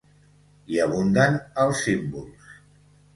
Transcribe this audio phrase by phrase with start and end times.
[0.75, 2.49] Hi abunden els símbols.